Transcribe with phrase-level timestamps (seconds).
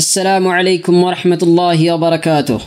[0.00, 2.60] السلام عليكم ورحمة الله وبركاته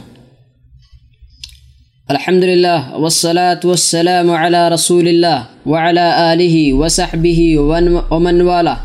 [2.09, 8.79] الحمد لله والصلاة والسلام على رسول الله وعلى آله وصحبه ومن- ومن والاه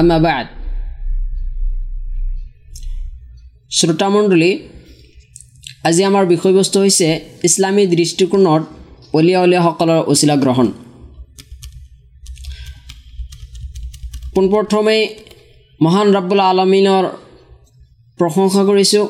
[0.00, 0.46] أما بعد
[3.70, 4.50] শ্ৰোতামণ্ডলী
[5.88, 7.08] আজি আমাৰ বিষয়বস্তু হৈছে
[7.46, 8.62] ইছলামী দৃষ্টিকোণত
[9.16, 10.66] অলিয়া অলিয়াসকলৰ অচিলা গ্ৰহণ
[14.34, 14.98] পোনপ্ৰথমে
[15.80, 17.04] মহান ৰাব্বুল আলমিনৰ
[18.18, 19.06] প্ৰশংসা কৰিছোঁ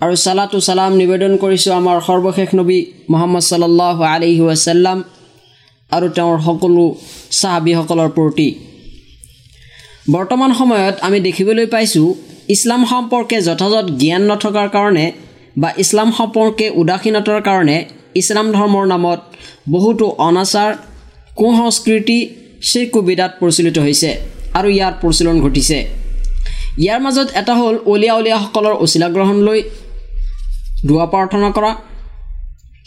[0.00, 2.78] আৰু চালাতো চালাম নিবেদন কৰিছোঁ আমাৰ সৰ্বশেষ নবী
[3.12, 4.98] মহম্মদ চাল্লাহ আলিহি ৱাচাল্লাম
[5.90, 6.84] আৰু তেওঁৰ সকলো
[7.38, 8.48] চাহাবীসকলৰ প্ৰতি।
[10.14, 12.06] বৰ্তমান সময়ত আমি দেখিবলৈ পাইছোঁ
[12.54, 15.06] ইছলাম সম্পৰ্কে যথাযথ জ্ঞান নথকাৰ কাৰণে
[15.62, 17.76] বা ইছলাম সম্পৰ্কে উদাসীনতাৰ কাৰণে
[18.20, 19.20] ইছলাম ধৰ্মৰ নামত
[19.74, 20.70] বহুতো অনাচাৰ
[21.38, 22.18] কুসংস্কৃতি
[22.68, 24.10] চিৰকুবিদাত প্ৰচলিত হৈছে
[24.58, 25.78] আৰু ইয়াৰ প্ৰচলন ঘটিছে।
[26.84, 29.60] ইয়াৰ মাজত এটা হ'ল অলিয়া অলিয়াসকলৰ অচিলা গ্ৰহণ লৈ
[30.88, 31.70] দোৱা প্ৰাৰ্থনা কৰা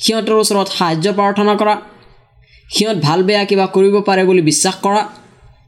[0.03, 1.75] সিহঁতৰ ওচৰত সাহাৰ্য প্ৰাৰ্থনা কৰা
[2.73, 5.01] সিহঁত ভাল বেয়া কিবা কৰিব পাৰে বুলি বিশ্বাস কৰা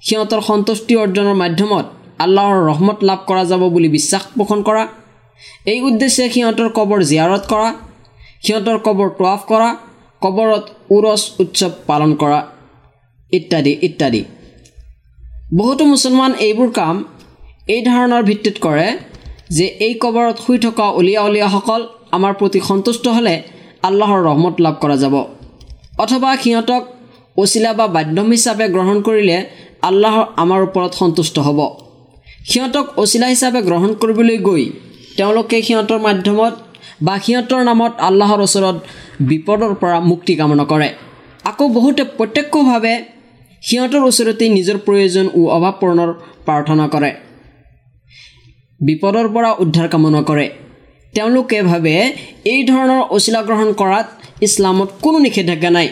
[0.08, 1.86] সিহঁতৰ সন্তুষ্টি অৰ্জনৰ মাধ্যমত
[2.24, 4.84] আল্লাহৰ ৰহমত লাভ কৰা যাব বুলি বিশ্বাস পোষণ কৰা।
[5.72, 7.70] এই উদ্দেশ্যে সিহঁতৰ কবৰ জিয়াৰত কৰা
[8.44, 9.70] সিহঁতৰ কবৰ তোৱাফ কৰা
[10.22, 10.66] কবৰত
[10.96, 12.40] উৰচ উৎসৱ পালন কৰা
[13.38, 14.22] ইত্যাদি ইত্যাদি।
[15.58, 16.96] বহুতো মুছলমান এইবোৰ কাম
[17.68, 18.88] এই ধাৰণাৰ ভিত্তিত কৰে
[19.58, 21.82] যে এই কবৰত শুই থকা অলিয়া অলিয়াসকল
[22.18, 23.36] আমাৰ প্ৰতি সন্তুষ্ট হ'লে
[23.88, 25.16] আল্লাহৰ ৰহমত লাভ কৰা যাব।
[26.04, 26.84] অথবা সিহঁতক
[27.38, 29.38] অচিলা বা বাধ্যম হিচাপে গ্ৰহণ কৰিলে
[29.90, 31.60] আল্লাহ আমাৰ ওপৰত সন্তুষ্ট হ'ব।
[32.52, 34.64] সিহঁতক অচিলা হিচাপে গ্ৰহণ কৰিবলৈ গৈ
[35.18, 36.54] তেওঁলোকে সিহঁতৰ মাধ্যমত
[37.06, 38.78] বা সিহঁতৰ নামত আল্লাহৰ ওচৰত
[39.30, 40.90] বিপদৰ পৰা মুক্তি কামনা কৰে।
[41.50, 42.96] আকৌ বহুতে প্ৰত্যক্ষভাৱে
[43.64, 46.10] সিহঁতৰ ওচৰতেই নিজৰ প্ৰয়োজন ও অভাৱ পূৰণৰ
[46.46, 47.12] প্ৰাৰ্থনা কৰে।
[48.82, 50.48] বিপদৰ পৰা উদ্ধাৰ কামনা কৰে
[51.14, 51.94] তেওঁলোকে ভাবে
[52.52, 54.08] এই ধৰণৰ অচিলা গ্ৰহণ কৰাত
[54.46, 55.90] ইছলামত কোনো নিষেধাজ্ঞা নাই।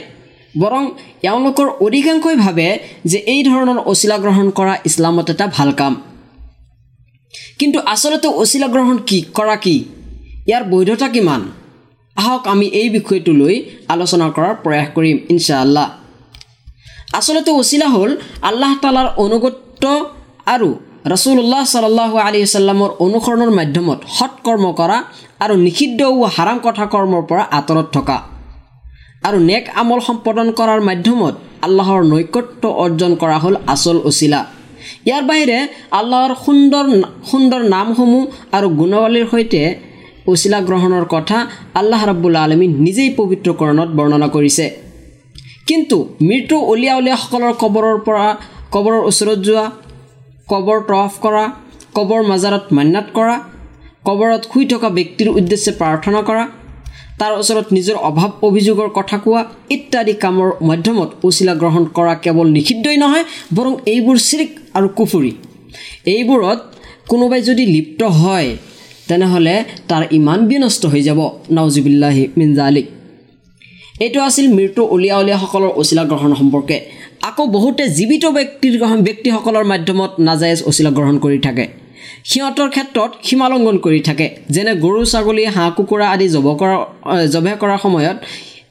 [0.62, 0.84] বৰং
[1.30, 2.68] এওঁলোকৰ অধিকাংশই ভাবে
[3.12, 5.94] যে এই ধৰণৰ অচিলা গ্ৰহণ কৰা ইছলামত এটা ভাল কাম।
[7.60, 9.76] কিন্তু আচলতে অচিলা গ্ৰহণ কি কৰা কি?
[10.48, 11.42] ইয়াৰ বৈধতা কিমান?
[12.18, 13.56] আহক আমি এই বিষয়টো লৈ
[13.94, 15.88] আলোচনা কৰাৰ প্ৰয়াস কৰিম ইনশ্বাআল্লাহ।
[17.18, 18.12] আচলতে অচিলা হ'ল
[18.50, 19.84] আল্লাহ তালাৰ অনুগত্য
[20.54, 20.70] আৰু
[21.06, 24.98] ৰচুল্লাহ চাল্লাহ আলি চাল্লামৰ অনুসৰণৰ মাধ্যমত সৎকৰ্ম কৰা
[25.44, 28.18] আৰু নিষিদ্ধ ও হাৰাম কথা কৰ্মৰ পৰা আঁতৰত থকা।
[29.28, 34.42] আৰু নেক আমল সম্পাদন কৰাৰ মাধ্যমত আল্লাহৰ নৈকট্য অৰ্জন কৰা হ'ল আচল অচিলা।
[35.08, 35.58] ইয়াৰ বাহিৰে
[36.00, 36.86] আল্লাহৰ সুন্দৰ
[37.32, 38.24] সুন্দৰ নামসমূহ
[38.58, 39.62] আৰু গুণাৱলীৰ সৈতে
[40.32, 41.38] অচিলা গ্ৰহণৰ কথা
[41.80, 44.66] আল্লাহ ৰাব্বুল আলমী নিজেই পবিত্ৰকৰণত বৰ্ণনা কৰিছে।
[45.68, 48.26] কিন্তু মৃত্যু অলিয়া অলিয়াসকলৰ কবৰৰ পৰা
[48.74, 49.66] কবৰৰ ওচৰত যোৱা
[50.52, 51.44] কবৰ তৰফ কৰা
[51.98, 53.36] কবৰ মাজাৰত মান্যাত কৰা
[54.08, 56.44] কবৰত শুই থকা ব্যক্তিৰ উদ্দেশ্যে প্ৰাৰ্থনা কৰা
[57.20, 59.42] তাৰ ওচৰত নিজৰ অভাৱ অভিযোগৰ কথা কোৱা
[59.76, 63.26] ইত্যাদি কামৰ মাধ্যমত অচিলা গ্ৰহণ কৰা কেৱল নিষিদ্ধই নহয়
[63.58, 65.32] বৰং এইবোৰ চিৰিক আৰু কুফুৰি।
[66.14, 66.60] এইবোৰত
[67.12, 68.50] কোনোবাই যদি লিপ্ত হয়
[69.08, 69.56] তেনেহ'লে
[69.90, 71.20] তাৰ ইমান বিনষ্ট হৈ যাব।
[71.58, 72.88] নাওজিবিল্লাহি মিনজা আলিক
[74.06, 76.78] এইটো আছিল মৃত্যু অলিয়া অলিয়াসকলৰ অচিলা গ্ৰহণ সম্পৰ্কে।
[77.30, 78.24] আকৌ বহুতে জীৱিত
[78.82, 81.66] গ্ৰহণ ব্যক্তিসকলৰ মাধ্যমত নাজায়জ অচিলা গ্ৰহণ কৰি থাকে।
[82.30, 86.78] সিহঁতৰ ক্ষেত্ৰত সীমালংঘন কৰি থাকে। যেনে গৰু ছাগলী হাঁহ কুকুৰা আদি জব কৰা
[87.34, 88.18] জবে কৰাৰ সময়ত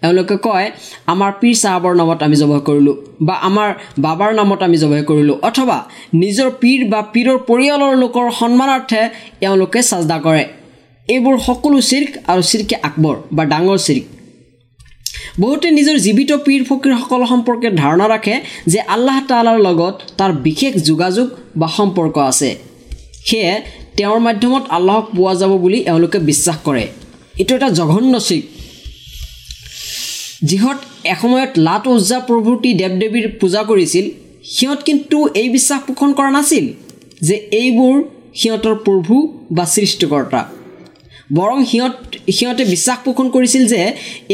[0.04, 0.66] এওঁলোকে কয়
[1.12, 3.68] আমাৰ পীৰ চাহাবৰ নামত আমি জবহ কৰিলোঁ বা আমাৰ
[4.04, 5.78] বাবাৰ নামত আমি জবহ কৰিলোঁ অথবা
[6.22, 9.00] নিজৰ পীৰ বা পীৰৰ পৰিয়ালৰ লোকৰ সন্মানাৰ্থে
[9.46, 10.44] এওঁলোকে চাজদা কৰে।
[11.08, 14.04] এইবোৰ সকলো চিৰ্ক আৰু চিৰ্কে আকবৰ বা ডাঙৰ চিৰ্ক।
[15.42, 18.34] বহুতে নিজৰ জীৱিত পীৰ ফকীৰসকল সম্পৰ্কে ধাৰণা ৰাখে
[18.72, 21.26] যে আল্লাহ তালাৰ লগত তাৰ বিশেষ যোগাযোগ
[21.60, 22.50] বা সম্পৰ্ক আছে।
[23.28, 23.52] সেয়ে
[23.96, 26.84] তেওঁৰ মাধ্যমত আল্লাহক পোৱা যাব বুলি এওঁলোকে বিশ্বাস কৰে।
[27.40, 28.42] এইটো এটা জঘন্য চিক
[30.48, 30.78] যিহত
[31.12, 34.06] এসময়ত লাট ওজা প্ৰভৃতি দেৱ দেৱীৰ পূজা কৰিছিল
[34.54, 36.64] সিহঁত কিন্তু এই বিশ্বাস পোষণ কৰা নাছিল
[37.26, 37.94] যে এইবোৰ
[38.40, 39.14] সিহঁতৰ প্ৰভু
[39.56, 40.40] বা সৃষ্টিকৰ্তা।
[41.36, 41.94] বৰং সিহঁত
[42.36, 43.80] সিহঁতে বিশ্বাস পোষণ কৰিছিল যে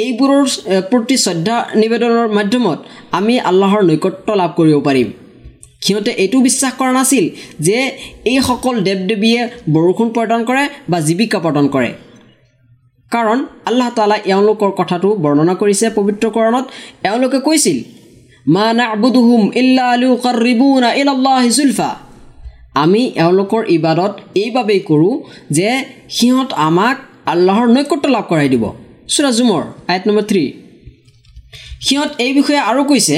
[0.02, 0.44] এইবোৰৰ
[0.90, 2.78] প্ৰতি শ্ৰদ্ধা নিবেদনৰ মাধ্যমত
[3.18, 5.08] আমি আল্লাহৰ নৈকট্য লাভ কৰিব পাৰিম।
[5.84, 7.24] সিহঁতে এইটো বিশ্বাস কৰা নাছিল
[7.66, 7.78] যে
[8.32, 9.40] এইসকল দেৱ দেৱীয়ে
[9.74, 11.90] বৰষুণ প্ৰদান কৰে বা জীৱিকা প্ৰদান কৰে।
[13.12, 13.38] কাৰণ
[13.68, 16.66] আল্লাহ তালা এওঁলোকৰ কথাটো বৰ্ণনা কৰিছে পবিত্ৰকৰণত
[17.08, 17.78] এওঁলোকে কৈছিল
[18.54, 21.90] মা নাবুদুহুম ইল্লা আলু কাৰিবুনা ইলাল্লাহি জুলফা।
[22.82, 24.12] আমি এওঁলোকৰ ইবাদত
[24.42, 25.14] এইবাবেই কৰোঁ
[25.56, 25.68] যে
[26.16, 26.96] সিহঁত আমাক
[27.32, 28.64] আল্লাহৰ নৈকট্য লাভ কৰাই দিব।
[29.12, 29.62] চুৰা জুমৰ
[29.92, 30.44] আইট নম্বৰ থ্ৰী।
[31.86, 33.16] সিহঁত এই বিষয়ে আৰু কৈছে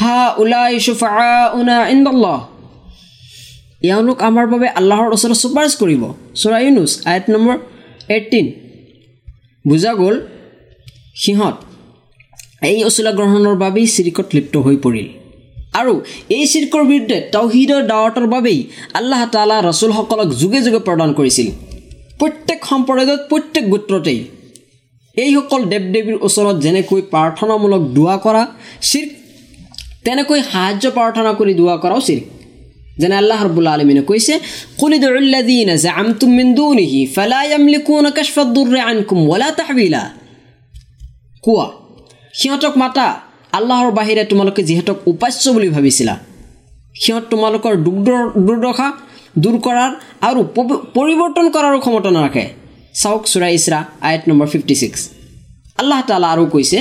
[0.00, 0.16] হা
[1.94, 2.38] ইন্দল্লাহ।
[3.90, 6.02] এওঁলোক আমাৰ বাবে আল্লাহৰ ওচৰত চুপাৰিচ কৰিব।
[6.40, 7.56] চৰা ইউনুছ আইট নম্বৰ
[8.14, 8.46] এইটিন
[9.64, 10.16] বুজা গ'ল
[11.22, 11.56] সিহঁত
[12.70, 15.08] এই অচিলা গ্ৰহণৰ বাবেই চিৰিকত লিপ্ত হৈ পৰিল।
[15.74, 15.94] আৰু
[16.36, 18.60] এই চিৰিকৰ বিৰুদ্ধে তৌহিদৰ দাৱতৰ বাবেই
[18.94, 21.48] আল্লাহ তালা ৰচুলসকলক যুগে যুগে প্ৰদান কৰিছিল।
[22.20, 24.20] প্ৰত্যেক সম্প্ৰদায়ত প্ৰত্যেক গোত্ৰতেই
[25.16, 28.42] এইসকল দেৱ দেৱীৰ ওচৰত যেনেকৈ প্ৰাৰ্থনামূলক দোৱা কৰা
[28.90, 29.06] চিৰ
[30.04, 32.20] তেনেকৈ সাহায্য প্ৰাৰ্থনা কৰি দোৱা কৰাও চিৰ
[33.00, 34.34] যেনে আল্লাহ ৰবুল্লা আলমিনে কৈছে
[41.44, 41.66] কোৱা
[42.34, 43.06] সিহঁতক মাতা
[43.57, 46.13] আল্লাহৰ বাহিৰে তোমালোকে যিহেতু উপাস্য বুলি ভাবিছিলা
[46.95, 47.73] সিহঁত তোমালোকৰ
[48.47, 48.87] দুৰ্দশা
[49.43, 49.91] দূৰ কৰাৰ
[50.27, 50.39] আৰু
[50.95, 52.43] পৰিৱৰ্তন কৰাৰো ক্ষমতা নাৰাখে
[53.01, 55.01] চাওক চুৰা ইছৰা আয়ত নম্বৰ ফিফটি ছিক্স
[55.81, 56.77] আল্লাহ তালা আৰু কৈছে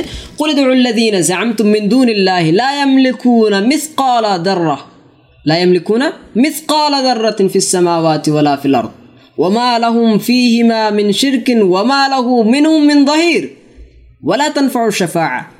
[5.44, 6.02] لا يملكون
[6.36, 8.90] مثقال ذرة في السماوات ولا في الأرض
[9.38, 13.56] وما لهم فيهما من شرك وما له منهم من ظهير
[14.22, 15.50] ولا تنفع الشفاعة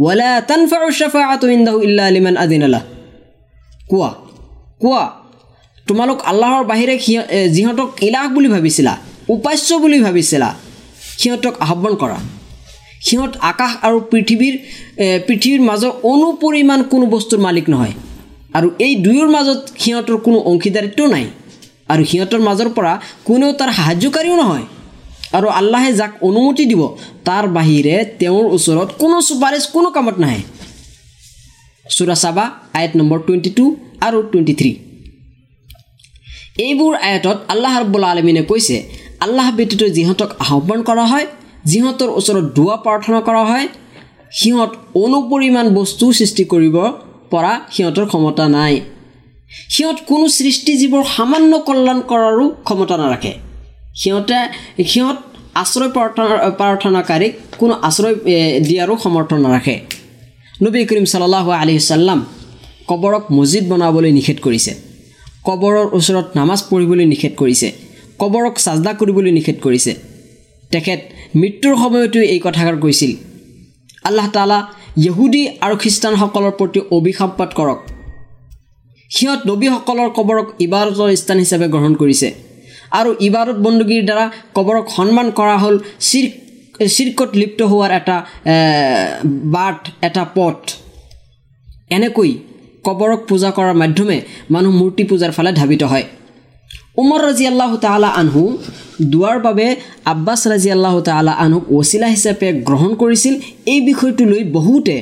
[0.00, 1.20] ৱালা তনফা উচফা
[1.58, 2.64] ইন্দাহু ইল্লা আলিমান আদিন
[3.90, 4.10] কোৱা
[4.82, 5.02] কোৱা
[5.88, 6.94] তোমালোক আল্লাহৰ বাহিৰে
[7.56, 8.92] যিহঁতক ইলাহ বুলি ভাবিছিলা
[9.36, 10.48] উপাস্য বুলি ভাবিছিলা
[11.20, 12.18] সিহঁতক আহ্বান কৰা।
[13.06, 14.54] সিহঁত আকাশ আৰু পৃথিৱীৰ
[15.26, 17.94] পৃথিৱীৰ মাজৰ অনুপৰিমাণ কোনো বস্তুৰ মালিক নহয়।
[18.56, 21.26] আৰু এই দুয়োৰ মাজত সিহঁতৰ কোনো অংশীদাৰিত্বও নাই।
[21.92, 22.92] আৰু সিহঁতৰ মাজৰ পৰা
[23.26, 24.64] কোনেও তাৰ সাহায্যকাৰীও নহয়।
[25.36, 26.82] আৰু আল্লাহে যাক অনুমতি দিব
[27.26, 30.40] তাৰ বাহিৰে তেওঁৰ ওচৰত কোনো চুপাৰিচ কোনো কামত নাহে।
[31.96, 32.44] চুৰা চাবা
[32.78, 33.64] আয়ত নম্বৰ টুৱেণ্টি টু
[34.06, 34.72] আৰু টুৱেণ্টি থ্ৰী।
[36.66, 38.76] এইবোৰ আয়তত আল্লাহ ৰব্বুল আলমিনে কৈছে
[39.24, 41.26] আল্লাহ ব্যতীত যিহঁতক আহ্বান কৰা হয়
[41.70, 43.66] যিহঁতৰ ওচৰত দুৱা প্ৰাৰ্থনা কৰা হয়
[44.38, 44.72] সিহঁত
[45.04, 46.76] অনুপৰিমাণ বস্তু সৃষ্টি কৰিব
[47.32, 48.74] পৰা সিহঁতৰ ক্ষমতা নাই।
[49.74, 53.32] সিহঁত কোনো সৃষ্টিজীৱৰ সামান্য কল্যাণ কৰাৰো ক্ষমতা নাৰাখে।
[54.00, 54.38] সিহঁতে
[54.92, 55.18] সিহঁত
[55.62, 58.16] আশ্ৰয় প্ৰাৰ্থনা প্ৰাৰ্থনাকাৰীক কোনো আশ্ৰয়
[58.66, 59.76] দিয়াৰো সমৰ্থন নাৰাখে।
[60.64, 62.20] নবী কৰিম চাল্লাহ আলি চাল্লাম
[62.90, 64.72] কবৰক মছজিদ বনাবলৈ নিষেধ কৰিছে।
[65.48, 67.68] কবৰৰ ওচৰত নামাজ পঢ়িবলৈ নিষেধ কৰিছে।
[68.20, 69.92] কবৰক চাজদা কৰিবলৈ নিষেধ কৰিছে।
[70.72, 71.00] তেখেত
[71.40, 73.12] মৃত্যুৰ সময়তো এই কথাষাৰ কৈছিল।
[74.08, 74.58] আল্লাহ তালা
[75.06, 77.80] ইহুদী আৰু খ্ৰীষ্টানসকলৰ প্ৰতি অভিশাপপাত কৰক।
[79.10, 82.28] সিহঁত নবীসকলৰ কবৰক ইবাৰতৰ স্থান হিচাপে গ্ৰহণ কৰিছে।
[82.98, 84.24] আৰু ইবাৰত বন্দুগীৰ দ্বাৰা
[84.56, 85.76] কবৰক সন্মান কৰা হ'ল।
[86.08, 86.26] চিৰ
[86.96, 88.16] চিৰ্কত লিপ্ত হোৱাৰ এটা
[89.54, 90.58] বাট এটা পথ।
[91.96, 92.30] এনেকৈ
[92.86, 94.16] কবৰক পূজা কৰাৰ মাধ্যমে
[94.54, 96.06] মানুহ মূৰ্তি পূজাৰ ফালে ধাবিত হয়।
[97.02, 98.42] উমৰ ৰাজি আল্লাহ তালা আনহু
[99.12, 99.66] দোৱাৰ বাবে
[100.12, 103.34] আব্বাছ ৰাজি আল্লাহ তালা আনহুক অচিলা হিচাপে গ্ৰহণ কৰিছিল।
[103.72, 104.96] এই বিষয়টো লৈ বহুতে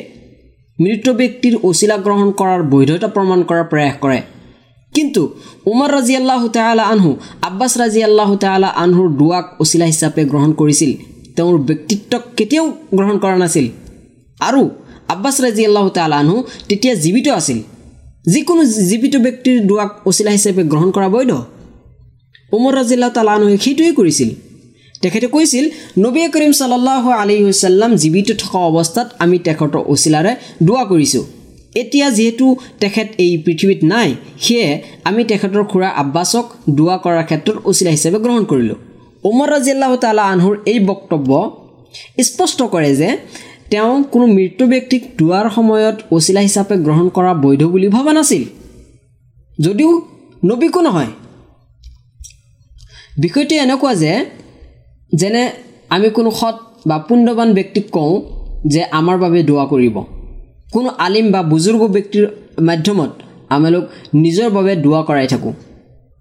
[0.78, 4.18] মৃত ব্যক্তিৰ অচিলা গ্ৰহণ কৰাৰ বৈধতা প্ৰমাণ কৰাৰ প্ৰয়াস কৰে।
[4.94, 5.22] কিন্তু
[5.66, 7.10] উমৰ ৰাজি আল্লাহ তালা আনহু
[7.42, 10.90] আব্বাছ ৰাজি আল্লাহ তালা আনহুৰ দোৱাক অচিলা হিচাপে গ্ৰহণ কৰিছিল।
[11.36, 12.66] তেওঁৰ ব্যক্তিত্বক কেতিয়াও
[12.98, 13.66] গ্ৰহণ কৰা নাছিল।
[14.40, 14.62] আৰু
[15.08, 16.36] আব্বাছ ৰাজি আল্লাহ তালা আনহু
[16.68, 17.58] তেতিয়া জীৱিত আছিল।
[18.32, 21.32] যিকোনো জীৱিত ব্যক্তিৰ দোৱাক অচিলা হিচাপে গ্ৰহণ কৰা বৈধ।
[22.52, 24.30] উমৰ ৰাজিল্লাহ তালানুহে সেইটোৱে কৰিছিল।
[25.02, 25.64] তেখেতে কৈছিল
[25.98, 30.32] নবী কৰিম চাল্লাহ আলি হুচাল্লাম জীৱিত থকা অৱস্থাত আমি তেখেতৰ অচিলাৰে
[30.66, 31.24] দোৱা কৰিছোঁ।
[31.74, 37.90] এতিয়া যিহেতু তেখেত এই পৃথিৱীত নাই সেয়ে আমি তেখেতৰ খুৰা আব্বাছক দোৱা কৰাৰ ক্ষেত্ৰত অচিলা
[37.90, 38.78] হিচাপে গ্ৰহণ কৰিলোঁ।
[39.24, 41.30] উমৰ ৰাজিল্লাহ তালা আনহুৰ এই বক্তব্য
[42.22, 43.08] স্পষ্ট কৰে যে
[43.70, 48.44] তেওঁ কোনো মৃত্যু ব্যক্তিক দোৱাৰ সময়ত অচিলা হিচাপে গ্ৰহণ কৰা বৈধ বুলি ভবা নাছিল।
[49.60, 50.02] যদিও
[50.44, 51.10] নবীকো নহয়।
[53.18, 54.12] বিষয়টো এনেকুৱা যে
[55.12, 55.42] যেনে
[55.88, 56.56] আমি কোনো সৎ
[56.86, 58.12] বা পুণ্যৱান ব্যক্তিক কওঁ
[58.66, 60.19] যে আমাৰ বাবে দোৱা কৰিব।
[60.74, 62.24] কোনো আলিম বা বুজুৰ্গ ব্যক্তিৰ
[62.68, 63.10] মাধ্যমত
[63.56, 63.84] আমালোক
[64.22, 65.52] নিজৰ বাবে দোৱা কৰাই থাকোঁ।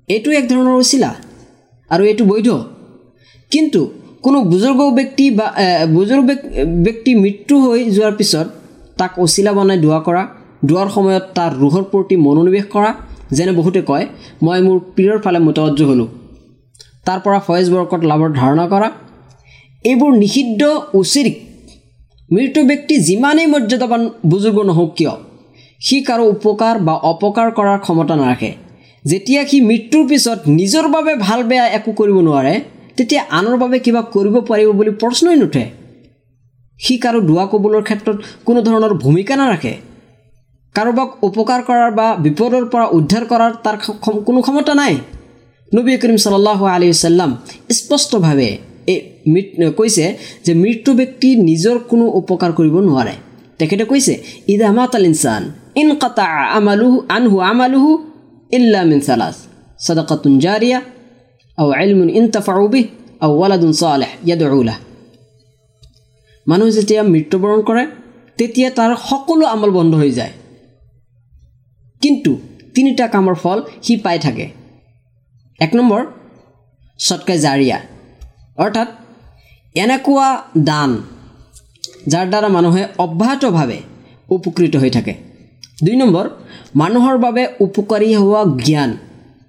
[0.10, 1.12] এইটো এক ধৰণৰ উচিলা
[1.92, 2.50] আৰু এইটো বৈধ।
[3.52, 3.82] কিন্তু
[4.26, 5.48] কোনো বুজুৰ্গ ব্যক্তি বা
[5.96, 6.24] বুজুৰ্গ
[6.86, 8.48] ব্যক্তি মৃত্যু হৈ যোৱাৰ পিছত
[9.00, 10.24] তাক অচিলা বনাই দোৱা কৰা
[10.68, 12.92] দোৱাৰ সময়ত তাৰ ৰোহৰ প্ৰতি মনোনিৱেশ কৰা
[13.38, 14.06] যেনে বহুতে কয়
[14.46, 16.10] মই মোৰ পীৰৰ ফালে মোটাৱজ্জ হ'লোঁ।
[17.06, 18.88] তাৰ পৰা ফয়েজ বৰকত লাভৰ ধাৰণা কৰা।
[19.86, 20.62] এইবোৰ নিষিদ্ধ
[21.02, 21.28] উচিত
[22.32, 25.14] মৃত ব্যক্তি যিমানেই মৰ্যাদাবান বুজুৰ্গ নহওক কিয়
[25.82, 28.52] সি কাৰো উপকাৰ বা অপকাৰ কৰাৰ ক্ষমতা নাৰাখে।
[29.06, 32.54] যেতিয়া সি মৃত্যুৰ পিছত নিজৰ বাবে ভাল বেয়া একো কৰিব নোৱাৰে
[32.98, 35.64] তেতিয়া আনৰ বাবে কিবা কৰিব পাৰিব বুলি প্ৰশ্নই নুঠে।
[36.80, 38.18] সি কাৰো দোৱা কবলৰ ক্ষেত্ৰত
[38.48, 39.74] কোনো ধৰণৰ ভূমিকা নাৰাখে।
[40.76, 43.76] কাৰোবাক উপকাৰ কৰাৰ বা বিপদৰ পৰা উদ্ধাৰ কৰাৰ তাৰ
[44.28, 44.94] কোনো ক্ষমতা নাই।
[45.72, 47.32] নবী কৰিম চাল্লাহ আলি চাল্লাম
[47.78, 48.50] স্পষ্টভাৱে
[49.80, 50.06] কৈছে
[50.46, 53.16] যে মৃত্যু ব্যক্তি নিজৰ কোনো উপকাৰ কৰিব নোৱাৰে।
[53.60, 54.14] তেখেতে কৈছে
[54.72, 55.44] আমাত আল ইনচান
[55.76, 56.26] ইন কাটা
[56.58, 57.92] আমালুহু আনহু আমালুহু
[58.52, 59.36] ইল্লা মিন চালাছ
[59.86, 60.80] চদকাতুন জাৰিয়া
[61.58, 62.86] আৰু আইলমুন ইনতাফাউবিহ
[63.24, 64.78] আৰু ৱালাদুন চালেহ ইয়াদুলাহ
[66.48, 67.84] মানুহ যেতিয়া মৃত্যুবৰণ কৰে
[68.38, 70.34] তেতিয়া তাৰ সকলো আমল বন্ধ হৈ যায়।
[72.02, 72.32] কিন্তু
[72.76, 74.46] তিনিটা কামৰ ফল সি পাই থাকে।
[75.60, 76.02] এক নম্বৰ
[77.00, 77.78] চটকাই জাৰিয়া
[78.58, 78.90] অৰ্থাৎ
[79.84, 80.90] এনেকুৱা দান
[82.12, 83.80] যাৰ দ্বাৰা মানুহে অব্যাহতভাৱে
[84.30, 85.14] উপকৃত হৈ থাকে।
[85.84, 86.26] দুই নম্বৰ
[86.76, 88.92] মানুহৰ বাবে উপকাৰী হোৱা জ্ঞান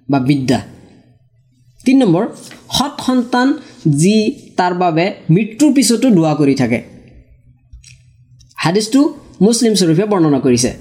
[0.09, 0.59] বা বিদ্যা।
[1.85, 2.23] তিনি নম্বৰ
[2.77, 3.47] সৎ সন্তান
[3.97, 4.15] যি
[4.57, 6.79] তাৰ বাবে মৃত্যুৰ পিছতো দোৱা কৰি থাকে।
[8.55, 8.99] হাদিছটো
[9.41, 10.71] মুছলিম স্বৰূপে বৰ্ণনা কৰিছে।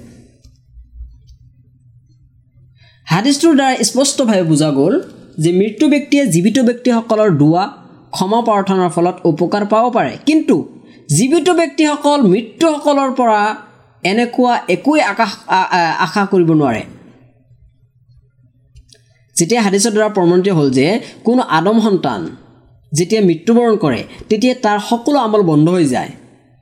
[3.07, 4.95] হাদিছটোৰ দ্বাৰা স্পষ্টভাৱে বুজা গ'ল
[5.38, 7.64] যে মৃত্যু ব্যক্তিয়ে জীৱিত ব্যক্তিসকলৰ দোৱা
[8.14, 10.57] ক্ষমা প্ৰাৰ্থনাৰ ফলত উপকাৰ পাব পাৰে। কিন্তু
[11.17, 13.40] জীৱিত ব্যক্তিসকল মৃত্যুসকলৰ পৰা
[14.02, 15.31] এনেকুৱা একোৱেই আকাশ
[16.07, 16.83] আশা কৰিব নোৱাৰে।
[19.37, 20.87] যেতিয়া হাদিছৰ দ্বাৰা প্ৰমাণিত হ'ল যে
[21.26, 22.21] কোনো আদম সন্তান
[22.93, 26.11] যেতিয়া মৃত্যুবৰণ কৰে তেতিয়া তাৰ সকলো আমল বন্ধ হৈ যায়।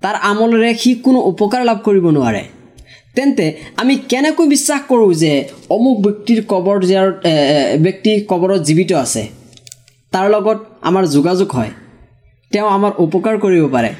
[0.02, 2.43] তাৰ আমলেৰে সি কোনো উপকাৰ লাভ কৰিব নোৱাৰে।
[3.17, 3.47] তেন্তে
[3.81, 5.33] আমি কেনেকৈ বিশ্বাস কৰোঁ যে
[5.76, 6.76] অমুক ব্যক্তিৰ কবৰ
[7.87, 9.23] ব্যক্তি কবৰত জীৱিত আছে?
[10.12, 11.70] তাৰ লগত আমাৰ যোগাযোগ হয়।
[12.50, 13.94] তেওঁ আমাৰ উপকাৰ কৰিব পাৰে।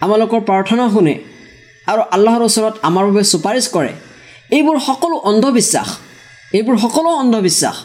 [0.00, 1.14] আমালোকৰ প্ৰাৰ্থনা শুনে
[1.86, 3.92] আৰু আল্লাহৰ ওচৰত আমাৰ বাবে চুপাৰিচ কৰে।
[4.50, 5.88] এইবোৰ সকলো অন্ধবিশ্বাস।
[6.52, 7.76] এইবোৰ সকলো অন্ধবিশ্বাস।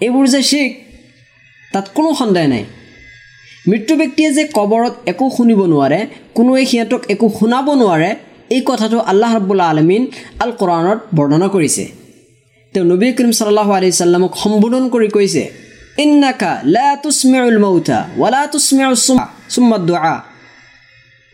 [0.00, 0.70] এইবোৰ যে শিখ
[1.72, 2.64] তাত কোনো সন্দেহ নাই।
[3.68, 8.14] মৃত্যু ব্যক্তিয়ে যে কবৰত একো শুনিব নোৱাৰে কোনোৱে সিহঁতক একো শুনাব নোৱাৰে
[8.50, 10.06] এই কথাটো আল্লাহ ৰব্বুল্লা আলমিন
[10.38, 11.84] আল কোৰাণত বৰ্ণনা কৰিছে।
[12.72, 15.65] তেওঁ নবী কৰিম চাল্লাহ আলি চাল্লামক সম্বোধন কৰি কৈছে।
[16.04, 18.92] ইন্নাকা লা তুচমিউল মৌথা ৱালা তুচমিউ
[19.52, 20.14] চুম্মা দোৱা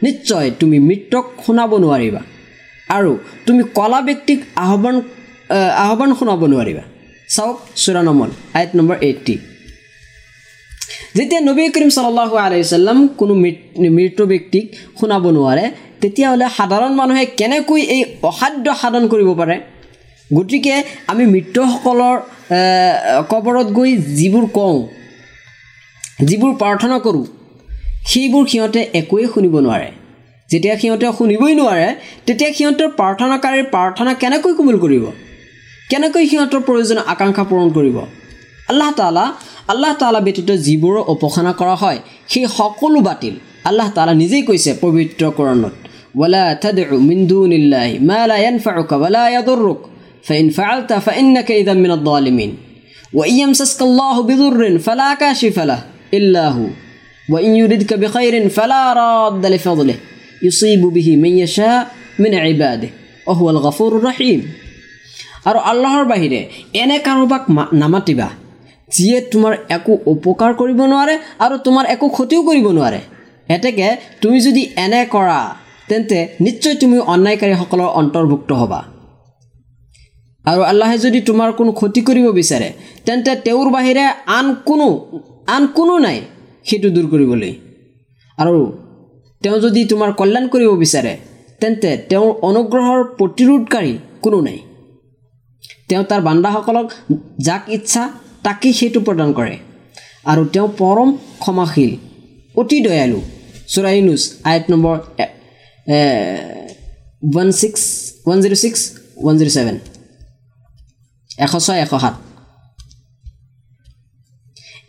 [0.00, 2.23] নিশ্চয় তুমি মৃত্যক শুনাব নোৱাৰিবা
[2.97, 3.12] আৰু
[3.47, 4.97] তুমি কলা ব্যক্তিক আহ্বান
[5.85, 6.85] আহ্বান শুনাব নোৱাৰিবা।
[7.35, 9.35] চাওক চৌৰানমল আইট নম্বৰ এইটটি
[11.16, 13.35] যেতিয়া নবী কৰিম চাল্লাহ আলাইচাল্লাম কোনো
[13.97, 14.64] মৃত্যু ব্যক্তিক
[14.99, 15.64] শুনাব নোৱাৰে
[16.00, 19.57] তেতিয়াহ'লে সাধাৰণ মানুহে কেনেকৈ এই অসাধ্য সাধন কৰিব পাৰে?
[20.31, 20.75] গতিকে
[21.12, 22.17] আমি মৃতসকলৰ
[23.33, 24.79] কবৰত গৈ যিবোৰ কওঁ
[26.29, 27.25] যিবোৰ প্ৰাৰ্থনা কৰোঁ
[28.11, 29.88] সেইবোৰ সিহঁতে একোৱেই শুনিব নোৱাৰে।
[30.50, 31.88] যেতিয়া সিহঁতে শুনিবই নোৱাৰে
[32.26, 35.05] তেতিয়া সিহঁতৰ প্ৰাৰ্থনাকাৰীৰ প্ৰাৰ্থনা কেনেকৈ কোমল কৰিব?
[35.91, 37.97] কেনেকৈ সিহঁতৰ প্ৰয়োজন আকাংক্ষা পূৰণ কৰিব?
[38.71, 39.25] আল্লাহ তালা
[39.73, 41.99] আল্লাহ তালা ব্যতীত যিবোৰৰ উপাসনা কৰা হয়
[42.33, 43.35] সেই সকলো বাতিল
[43.69, 45.75] আল্লাহ তালা নিজেই কৈছে পবিত্ৰকৰণত।
[46.21, 49.61] ৱালা থাদ মিন্দু নিল্লাহি মালা এনফাৰুক ৱালা য়াদৰ
[50.24, 52.58] فإن فعلت فإنك إذا من الظالمين
[53.13, 56.68] وإن يمسسك الله بضر فلا كاشف له إلا هو
[57.30, 59.96] وإن يردك بخير فلا راد لفضله
[60.44, 62.89] يصيب به من يشاء من عباده
[63.27, 64.42] وهو الغفور الرحيم
[65.50, 66.39] আৰু আল্লাহৰ বাহিৰে
[66.82, 68.27] এনে কাৰোবাক নামাতিবা
[68.89, 73.00] যিয়ে তোমাৰ একো উপকাৰ কৰিব নোৱাৰে আৰু তোমাৰ একো ক্ষতিও কৰিব নোৱাৰে
[73.50, 73.88] এতেকে
[74.22, 75.39] তুমি যদি এনে কৰা
[75.89, 78.80] তেন্তে নিশ্চয় তুমি অন্যায়কাৰীসকলৰ অন্তৰ্ভুক্ত হ'বা
[80.45, 82.69] আৰু আল্লাহে যদি তোমাৰ কোনো ক্ষতি কৰিব বিচাৰে
[83.07, 84.05] তেন্তে তেওঁৰ বাহিৰে
[84.39, 84.89] আন কোনো
[85.55, 86.19] আন কোনো নাই
[86.69, 87.53] সেইটো দূৰ কৰিবলৈ।
[88.39, 88.57] আৰু
[89.43, 91.13] তেওঁ যদি তোমাৰ কল্যাণ কৰিব বিচাৰে
[91.61, 93.93] তেন্তে তেওঁৰ অনুগ্ৰহৰ প্ৰতিৰোধকাৰী
[94.25, 94.59] কোনো নাই।
[95.89, 96.87] তেওঁ তাৰ বান্দাসকলক
[97.47, 98.03] যাক ইচ্ছা
[98.45, 99.55] তাকেই সেইটো প্ৰদান কৰে।
[100.31, 101.09] আৰু তেওঁ পৰম
[101.43, 101.93] ক্ষমাশীল
[102.55, 103.21] অতি দয়ালু।
[103.73, 104.97] চোৰাইনুজ eight number
[107.29, 107.83] one six
[108.27, 108.81] one zero' six
[109.23, 109.77] one zero' seven.
[111.45, 112.15] এশ ছয় এশ সাত।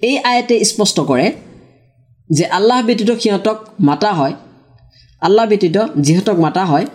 [0.09, 1.27] এই আয়তে স্পষ্ট কৰে
[2.29, 3.57] যে আল্লাহ ব্যতীত সিহঁতক
[3.87, 4.33] মাতা হয়।
[5.21, 6.85] আল্লাহ ব্যতীত যিহঁতক মাতা হয়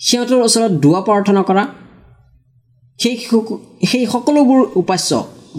[0.00, 1.64] সিহঁতৰ ওচৰত দুৱা প্ৰাৰ্থনা কৰা
[3.00, 3.16] সেই
[3.90, 5.10] সেই সকলোবোৰ উপাস্য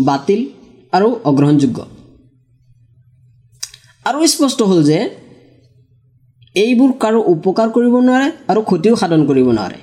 [0.07, 0.41] বাতিল
[0.93, 1.79] আৰু অগ্ৰহণযোগ্য।
[4.09, 4.99] আৰু স্পষ্ট হ'ল যে
[6.55, 9.79] এইবোৰ কাৰো উপকাৰ কৰিব নোৱাৰে আৰু ক্ষতিও সাধন কৰিব নোৱাৰে।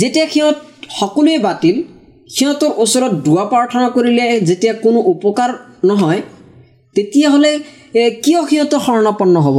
[0.00, 0.56] যেতিয়া সিহঁত
[0.98, 1.76] সকলোৱে বাতিল
[2.36, 5.50] সিহঁতৰ ওচৰত দুৱা প্ৰাৰ্থনা কৰিলে যেতিয়া কোনো উপকাৰ
[5.88, 6.20] নহয়
[6.96, 7.52] তেতিয়াহ'লে
[8.24, 9.58] কিয় সিহঁতৰ শৰণাপন্ন হ'ব?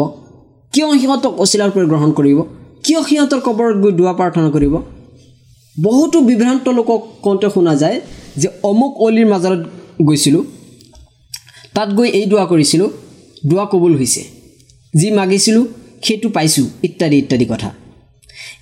[0.73, 2.39] কিয় সিহঁতক অচিলাৰ পৰা গ্ৰহণ কৰিব?
[2.85, 4.73] কিয় সিহঁতৰ কবৰত গৈ দুৱা প্ৰাৰ্থনা কৰিব?
[5.75, 7.97] বহুতো বিভ্ৰান্ত লোকক কওঁতে শুনা যায়
[8.41, 9.59] যে অমুক অলিৰ মাজত
[10.07, 10.43] গৈছিলোঁ।
[11.75, 12.89] তাত গৈ এই দোৱা কৰিছিলোঁ।
[13.49, 14.21] দোৱা কবুল হৈছে।
[14.93, 15.65] যি মাগিছিলোঁ
[16.05, 17.69] সেইটো পাইছোঁ ইত্যাদি ইত্যাদি কথা।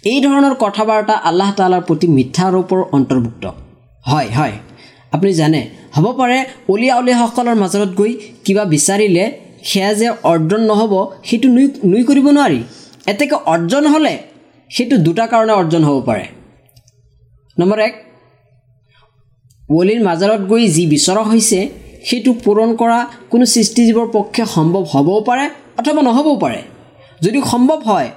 [0.04, 3.46] এই ধৰণৰ কথা বাৰ্তা আল্লাহ তালাৰ প্ৰতি মিথ্যা আৰোপৰ অন্তৰ্ভুক্ত।
[4.06, 4.56] হয় হয়।
[5.12, 5.62] আপুনি জানে
[5.96, 6.38] হ'ব পাৰে
[6.74, 8.12] অলিয়া অলিয়াসকলৰ মাজত গৈ
[8.46, 9.24] কিবা বিচাৰিলে
[9.70, 10.94] সেয়া যে অৰ্জন নহ'ব
[11.30, 12.60] সেইটো নুই নুই কৰিব নোৱাৰি।
[13.12, 14.14] এতেকে অৰ্জন হ'লে
[14.72, 16.26] সেইটো দুটা কাৰণে অৰ্জন হ'ব পাৰে।
[17.58, 17.94] নম্বৰ এক
[19.70, 21.60] অলিৰ মাজাৰত গৈ যি বিচৰা হৈছে
[22.08, 23.00] সেইটো পূৰণ কৰা
[23.32, 25.46] কোনো সৃষ্টিজীৱৰ পক্ষে সম্ভৱ হ'বও পাৰে
[25.80, 26.60] অথবা নহ'বও পাৰে।
[27.22, 28.10] যদি সম্ভৱ হয়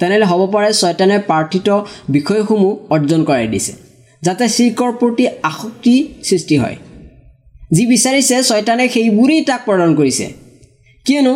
[0.00, 1.68] তেনেহ'লে হ'ব পাৰে ছয়তানে প্ৰাৰ্থিত
[2.14, 3.72] বিষয়সমূহ অৰ্জন কৰাই দিছে
[4.22, 5.94] যাতে চিৰ্কৰ প্ৰতি আসক্তি
[6.28, 6.76] সৃষ্টি হয়।
[7.74, 10.26] যি বিচাৰিছে ছয়তানে সেইবোৰেই তাক প্ৰদান কৰিছে।
[11.06, 11.34] কিয়নো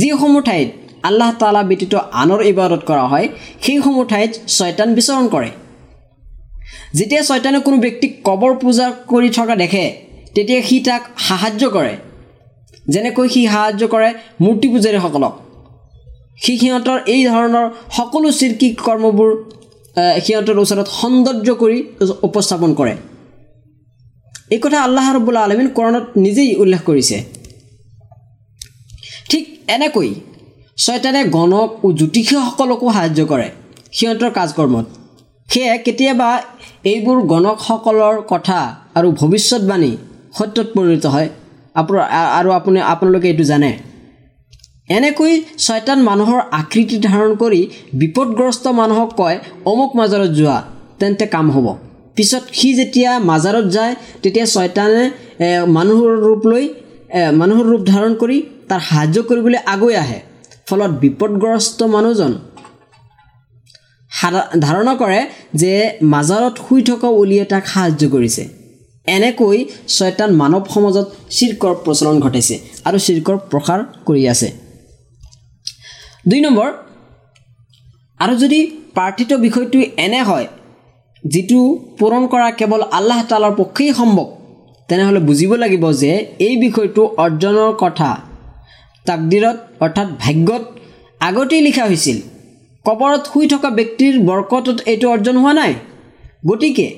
[0.00, 0.68] যিসমূহ ঠাইত
[1.02, 3.26] আল্লাহ তালা ব্যতীত আনৰ ইবাদত কৰা হয়
[3.64, 5.50] সেইসমূহ ঠাইত ছয়তান বিচৰণ কৰে।
[6.98, 9.84] যেতিয়া ছয়তানে কোনো ব্যক্তিক কবৰ পূজা কৰি থকা দেখে
[10.34, 11.94] তেতিয়া সি তাক সাহাৰ্য কৰে।
[12.88, 14.08] যেনেকৈ সি সাহাৰ্য কৰে
[14.40, 15.34] মূৰ্তি পূজাৰীসকলক।
[16.42, 17.66] সি সিহঁতৰ এই ধৰণৰ
[17.98, 19.30] সকলো চিৰ্কি কৰ্মবোৰ
[20.24, 21.78] সিহঁতৰ ওচৰত সৌন্দৰ্য কৰি
[22.28, 22.94] উপস্থাপন কৰে।
[24.54, 27.16] এই কথা আল্লাহ ৰবুল্লা আলমিন কৰণত নিজেই উল্লেখ কৰিছে।
[29.30, 30.10] ঠিক এনেকৈ
[30.78, 33.48] ছয়তানে গণক জ্যোতিষীসকলকো সাহাৰ্য কৰে
[33.96, 34.86] সিহঁতৰ কাজকৰ্মত।
[35.48, 36.30] সেয়ে কেতিয়াবা
[36.92, 38.58] এইবোৰ গণকসকলৰ কথা
[38.98, 39.92] আৰু ভৱিষ্যতবাণী
[40.38, 41.28] সত্যত পৰিণত হয়।
[41.80, 42.02] আপোনাৰ
[42.38, 43.70] আৰু আপুনি আপোনালোকে এইটো জানে।
[44.88, 45.32] এনেকৈ
[45.66, 47.60] ছয়তান মানুহৰ আকৃতি ধাৰণ কৰি
[48.00, 49.36] বিপদগ্ৰস্ত মানুহক কয়
[49.70, 50.58] অমুক মাজাৰত যোৱা
[51.00, 51.66] তেন্তে কাম হ'ব।
[52.16, 55.04] পিছত সি যেতিয়া মাজাৰত যায় তেতিয়া ছয়তানে
[55.76, 56.64] মানুহৰ ৰূপ লৈ
[57.40, 58.36] মানুহৰ ৰূপ ধাৰণ কৰি
[58.68, 60.18] তাৰ সাহাৰ্য কৰিবলৈ আগুৱাই আহে।
[60.68, 62.32] ফলত বিপদগ্ৰস্ত মানুহজন
[64.64, 65.20] ধাৰণা কৰে
[65.62, 65.72] যে
[66.14, 68.42] মাজাৰত শুই থকা অলিয়ে তাক সাহাৰ্য কৰিছে।
[69.06, 69.58] এনেকৈ
[69.96, 74.48] ছয়তান মানৱ সমাজত চিৰ্কৰ প্ৰচলন ঘটাইছে আৰু চিৰ্কৰ প্ৰসাৰ কৰি আছে।
[76.26, 76.70] দুই নম্বৰ
[78.20, 78.60] আৰু যদি
[78.94, 80.46] প্ৰাৰ্থিত বিষয়টো এনে হয়
[81.24, 81.58] যিটো
[81.98, 84.26] পূৰণ কৰা কেৱল আল্লাহ তালাৰ পক্ষেই সম্ভৱ
[84.88, 86.10] তেনেহ'লে বুজিব লাগিব যে
[86.46, 88.10] এই বিষয়টো অৰ্জনৰ কথা।
[89.06, 90.62] তাকদিৰত অৰ্থাৎ ভাগ্যত
[91.28, 92.18] আগতেই লিখা হৈছিল
[92.84, 95.72] কবৰত শুই থকা ব্যক্তিৰ বৰকতত এইটো অৰ্জন হোৱা নাই।
[96.48, 96.88] গতিকে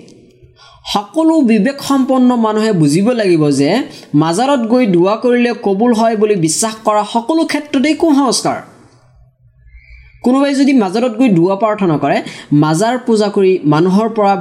[0.94, 3.70] সকলো বিবেকসম্পন্ন মানুহে বুজিব লাগিব যে
[4.22, 8.58] মাজাৰত গৈ দোৱা কৰিলে কবুল হয় বুলি বিশ্বাস কৰা সকলো ক্ষেত্ৰতেই কুসংস্কাৰ।
[10.24, 12.16] কোনোবাই যদি মাজাৰত গৈ দুৱা প্ৰাৰ্থনা কৰে
[12.64, 14.32] মাজাৰ পূজা কৰি মানুহৰ পৰা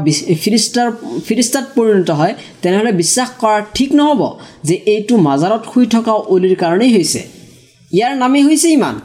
[0.44, 0.90] ফিৰিষ্টাৰ
[1.28, 4.22] ফিৰিষ্টাত পৰিণত হয় তেনেহ'লে বিশ্বাস কৰা ঠিক নহ'ব
[4.68, 7.22] যে এইটো মাজাৰত শুই থকা অলিৰ কাৰণেই হৈছে।
[7.92, 8.96] ইয়াৰ নামেই হৈছে ইমান।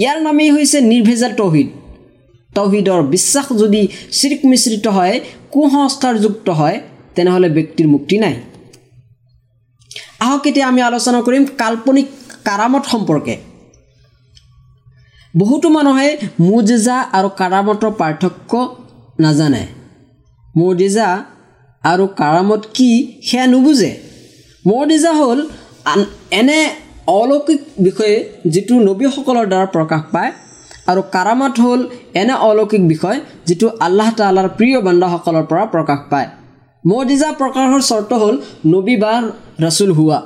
[0.00, 1.68] ইয়াৰ নামেই হৈছে নিৰ্ভেজাল তৌহিদ।
[2.50, 3.80] তৌহিদৰ বিশ্বাস যদি
[4.18, 5.14] চিৰিক মিশ্ৰিত হয়
[5.52, 6.76] কুসংস্কাৰযুক্ত হয়
[7.14, 8.34] তেনেহ'লে ব্যক্তিৰ মুক্তি নাই।
[10.24, 12.06] আহক এতিয়া আমি আলোচনা কৰিম কাল্পনিক
[12.44, 13.34] কাৰামত সম্পৰ্কে।
[15.40, 16.08] বহুতো মানুহে
[16.48, 18.52] মুজিজা আৰু কাৰামতৰ পাৰ্থক্য
[19.24, 19.62] নাজানে।
[20.54, 21.08] মুজিজা
[21.84, 22.90] আৰু কাৰামত কি
[23.28, 23.90] সেয়া নুবুজে?
[24.64, 25.40] মুজিজা হ'ল
[26.40, 26.60] এনে
[27.18, 28.16] অলৌকিক বিষয়ে
[28.52, 30.32] যিটো নবীসকলৰ দ্বাৰা প্ৰকাশ পায়
[30.90, 31.80] আৰু কাৰামত হ'ল
[32.20, 36.28] এনে অলৌকিক বিষয় যিটো আল্লাহ তাল্লাৰ প্ৰিয় বান্দাসকলৰ পৰা প্ৰকাশ পায়।
[36.84, 38.36] মজিজা প্ৰকাশৰ চৰ্ত হ'ল
[38.74, 39.12] নবী বা
[39.64, 40.18] ৰাচুল হোৱা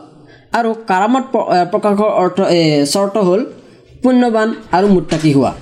[0.58, 1.24] আৰু কাৰামত
[1.72, 2.38] প্ৰকাশৰ অৰ্থ
[2.94, 3.40] চৰ্ত হ'ল
[4.02, 5.52] পুণ্যৱান আৰু মুত্তাকি হোৱা।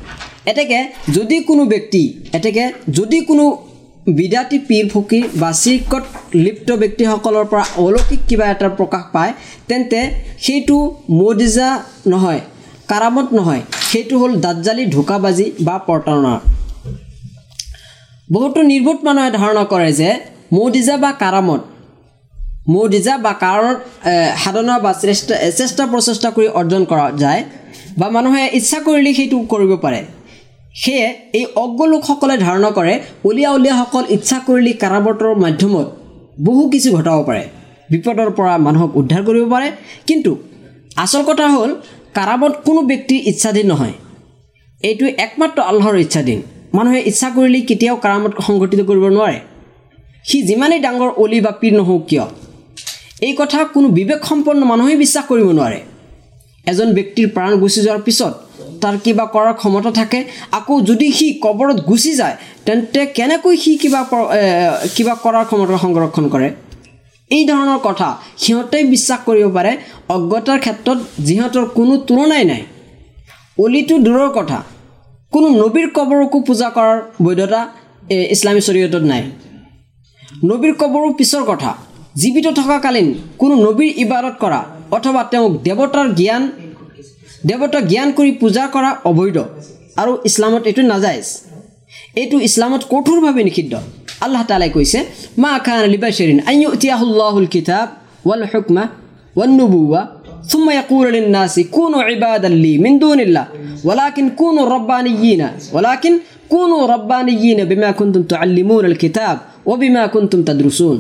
[0.51, 0.79] এতেকে
[1.17, 2.03] যদি কোনো ব্যক্তি
[2.37, 2.65] এতেকে
[2.99, 3.45] যদি কোনো
[4.19, 6.05] বিদাতী পীৰ ফকীৰ বা চিৰ্কত
[6.45, 9.33] লিপ্ত ব্যক্তিসকলৰ পৰা অলৌকিক কিবা এটা প্ৰকাশ পায়
[9.69, 10.01] তেন্তে
[10.45, 10.77] সেইটো
[11.21, 11.69] মজিজা
[12.13, 12.41] নহয়
[12.91, 16.35] কাৰামত নহয়। সেইটো হ'ল দাঁতজালি ঢোকাবাজি বা প্ৰতাৰণা
[18.35, 20.11] বহুতো নিৰ্বোধ মানুহে ধাৰণা কৰে যে
[20.57, 21.63] মৌদিজা বা কাৰামত
[22.75, 23.79] মৌদিজা বা কাৰণত
[24.43, 27.41] সাধনা বা চেষ্টা চেষ্টা প্ৰচেষ্টা কৰি অৰ্জন কৰা যায়।
[27.99, 30.01] বা মানুহে ইচ্ছা কৰিলে সেইটো কৰিব পাৰে।
[30.83, 31.07] সেয়ে
[31.39, 32.95] এই অজ্ঞ লোকসকলে ধাৰণা কৰে
[33.29, 35.87] উলিয়া উলিয়াসকল ইচ্ছা কৰিলে কাৰাবতৰ মাধ্যমত
[36.47, 37.43] বহু কিছু ঘটাব পাৰে।
[37.93, 39.69] বিপদৰ পৰা মানুহক উদ্ধাৰ কৰিব পাৰে।
[40.09, 40.31] কিন্তু
[41.05, 41.71] আচল কথা হ'ল
[42.19, 43.95] কাৰামত কোনো ব্যক্তিৰ ইচ্ছাধীন নহয়।
[44.81, 46.41] এইটো একমাত্ৰ আল্লাহৰ ইচ্ছাধীন।
[46.77, 49.39] মানুহে ইচ্ছা কৰিলে কেতিয়াও কাৰামত সংঘটিত কৰিব নোৱাৰে।
[50.29, 52.27] সি যিমানেই ডাঙৰ অলি বা পীৰ নহওক কিয়
[53.27, 55.79] এই কথা কোনো বিবেকসম্পন্ন মানুহেই বিশ্বাস কৰিব নোৱাৰে।
[56.71, 58.33] এজন ব্যক্তিৰ প্ৰাণ গুচি যোৱাৰ পিছত
[58.83, 60.19] তাৰ কিবা কৰাৰ ক্ষমতা থাকে
[60.59, 64.01] আকৌ যদি সি কবৰত গুচি যায় তেন্তে কেনেকৈ সি কিবা
[64.97, 66.49] কিবা কৰাৰ ক্ষমতা সংৰক্ষণ কৰে?
[67.31, 68.09] এই ধৰণৰ কথা
[68.43, 69.73] সিহঁতেই বিশ্বাস কৰিব পাৰে।
[70.15, 72.63] অজ্ঞতাৰ ক্ষেত্ৰত যিহঁতৰ কোনো তুলনাই নাই।
[73.65, 74.59] অলিটো দূৰৰ কথা।
[75.33, 77.61] কোনো নবীৰ কবৰকো পূজা কৰাৰ বৈধতা
[78.35, 79.23] ইছলামী চৰিয়তত নাই।
[80.51, 81.71] নবীৰ কবৰো পিছৰ কথা।
[82.21, 83.09] জীৱিত থকাকালীন
[83.41, 84.61] কোনো নবীৰ ইবাদত কৰা
[84.96, 86.44] অথবা তেওঁক দেৱতাৰ জ্ঞান
[87.50, 89.38] দেৱতাক জ্ঞান কৰি পূজা কৰা অবৈধ
[90.02, 91.28] আৰু ইছলামত এইটো নাজায়জ
[92.22, 93.74] এইটো ইছলামত কঠোৰভাৱে নিষিদ্ধ
[94.26, 95.00] আল্লাহ তালাই কৈছে
[95.44, 97.88] মা খান লিবাশৰিন আইয়ুতিয়াহুল্লাহুল কিতাব
[98.30, 98.84] ৱাল হুকমা
[99.38, 100.02] ৱান নুবুৱা
[100.46, 103.48] ثم يقول للناس كونوا عبادا لي من دون الله
[103.84, 105.42] ولكن كونوا ربانيين
[105.74, 106.14] ولكن
[106.50, 110.98] كونوا ربانيين بما كنتم تعلمون الكتاب وبما كنتم تدرسون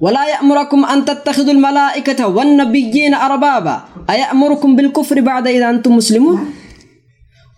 [0.00, 3.76] ولا يأمركم أن تتخذوا الملائكة والنبيين أربابا
[4.10, 6.38] أيأمركم بالكفر بعد إذا أنتم مسلمون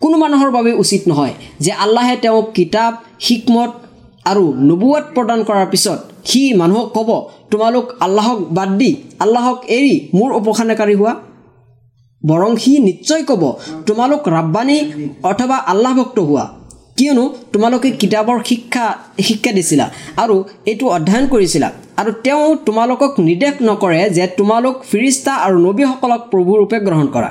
[0.02, 2.92] কোনো মানুহৰ বাবে উচিত নহয় যে আল্লাহে তেওঁক কিতাপ
[3.26, 3.72] শিকমত
[4.30, 7.10] আৰু নবুৱাত প্ৰদান কৰাৰ পিছত সি মানুহক ক'ব
[7.52, 8.90] তোমালোক আল্লাহক বাদ দি
[9.24, 11.12] আল্লাহক এৰি মোৰ উপাসনাকাৰী হোৱা
[12.22, 13.42] বৰং সি নিশ্চয় ক'ব
[13.88, 14.78] তোমালোক ৰাব্বানী
[15.30, 16.44] অথবা আল্লাহ ভক্ত হোৱা
[16.97, 18.85] কিয়নো তোমালোকে কিতাপৰ শিক্ষা
[19.27, 19.85] শিক্ষা দিছিলা
[20.23, 20.35] আৰু
[20.71, 21.69] এইটো অধ্যয়ন কৰিছিলা।
[22.01, 27.29] আৰু তেওঁ তোমালোকক নিৰ্দেশ নকৰে যে তোমালোক ফিৰিষ্টা আৰু নবীসকলক প্ৰভুৰূপে গ্ৰহণ কৰা।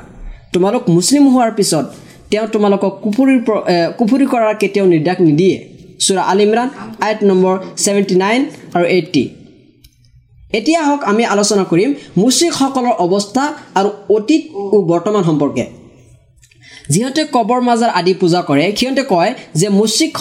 [0.55, 1.85] তোমালোক মুছলিম হোৱাৰ পিছত
[2.31, 3.39] তেওঁ তোমালোকক কুফুৰিৰ
[3.99, 5.57] কুফুৰি কৰাৰ কেতিয়াও নিৰ্দেশ নিদিয়ে।
[6.05, 6.69] চুৰা আল ইমৰাণ
[7.07, 8.41] আইট নম্বৰ ছেভেণ্টি নাইন
[8.77, 9.25] আৰু এইট্টি।
[10.59, 13.45] এতিয়া হওক আমি আলোচনা কৰিম মুছলিকসকলৰ অৱস্থা
[13.79, 14.43] আৰু অতীত
[14.75, 15.65] ও বৰ্তমান সম্পৰ্কে।
[16.93, 20.13] যিহঁতে কবৰ মাজাৰ আদি পূজা কৰে সিহঁতে কয় যে মুছলিক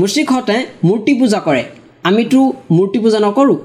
[0.00, 0.56] মুছলিকহঁতে
[0.88, 1.62] মূৰ্তি পূজা কৰে।
[2.08, 2.40] আমিতো
[2.76, 3.58] মূৰ্তি পূজা নকৰোঁ।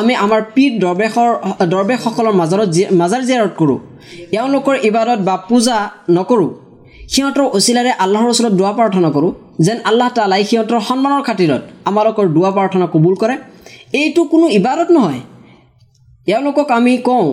[0.00, 1.30] আমি আমাৰ পীৰ দৰবেশৰ
[1.72, 2.68] দৰবেশসকলৰ মাজাৰত
[3.00, 3.78] মাজাৰ জিয়াৰত কৰোঁ।
[4.38, 5.76] এওঁলোকৰ ইবাদত বা পূজা
[6.16, 6.50] নকৰোঁ।
[7.12, 9.32] সিহঁতৰ অচিলাৰে আল্লাহৰ ওচৰত দুৱা প্ৰাৰ্থনা কৰোঁ
[9.66, 13.34] যেন আল্লাহ তালাই সিহঁতৰ সন্মানৰ খাতিৰত আমালোকৰ দুৱা প্ৰাৰ্থনা কবুল কৰে।
[14.00, 15.20] এইটো কোনো ইবাদত নহয়।
[16.26, 17.26] এওঁলোকক আমি কওঁ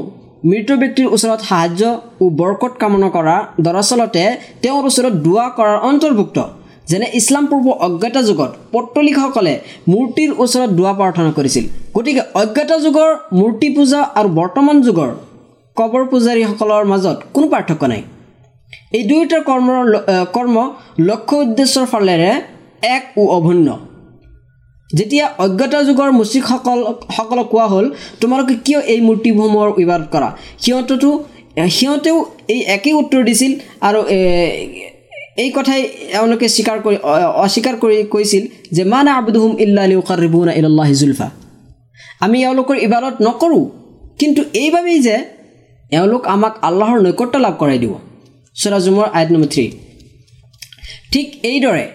[0.44, 1.82] মৃত ব্যক্তিৰ ওচৰত সাহাৰ্য
[2.24, 4.24] ও বৰকত কামনা কৰা দৰাচলতে
[4.64, 6.38] তেওঁৰ ওচৰত দুৱা কৰাৰ অন্তৰ্ভুক্ত।
[6.90, 9.54] যেনে ইছলাম পূৰ্ব অজ্ঞতা যুগত পত্তলিকসকলে
[9.92, 15.10] মূৰ্তিৰ ওচৰত দুৱা প্ৰাৰ্থনা কৰিছিল। গতিকে অজ্ঞতা যুগৰ মূৰ্তি পূজা আৰু বৰ্তমান যুগৰ
[15.78, 18.02] কবৰ পূজাৰীসকলৰ মাজত কোনো পাৰ্থক্য নাই।
[18.98, 19.86] এই দুয়োটা কৰ্মৰ
[20.36, 20.56] কৰ্ম
[21.10, 22.32] লক্ষ্য উদ্দেশ্যৰ ফালেৰে
[22.96, 23.68] এক ও অভন্য
[24.98, 26.80] যেতিয়া অজ্ঞতা যুগৰ মুচিকসকল
[27.18, 27.86] সকলক কোৱা হ'ল
[28.22, 30.30] তোমালোকে কিয় এই মূৰ্তিসমূহৰ ইবাদত কৰা?
[30.64, 31.10] সিহঁততো
[31.78, 32.18] সিহঁতেও
[32.54, 33.52] এই একেই উত্তৰ দিছিল
[33.88, 34.00] আৰু
[35.44, 35.82] এই কথাই
[36.18, 36.98] এওঁলোকে স্বীকাৰ কৰি
[37.44, 38.44] অস্বীকাৰ কৰি কৈছিল
[38.76, 41.28] যে মানে আবুদুহুম ইল্লা আলি উকাৰ ৰিবুনা ইল্লাহ জুলফা।
[42.26, 43.64] আমি এওঁলোকৰ ইবাদত নকৰোঁ।
[44.20, 45.16] কিন্তু এইবাবেই যে
[45.98, 47.94] এওঁলোক আমাক আল্লাহৰ নৈকট্য লাভ কৰাই দিব।
[48.56, 49.66] চৰাজুমৰ আইট নম্বৰ থ্ৰী
[51.12, 51.86] ঠিক এইদৰে